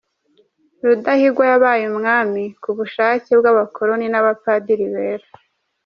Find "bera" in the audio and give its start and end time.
4.93-5.27